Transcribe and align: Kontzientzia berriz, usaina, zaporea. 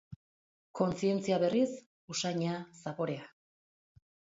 Kontzientzia 0.79 1.39
berriz, 1.45 1.69
usaina, 2.17 2.59
zaporea. 2.83 3.33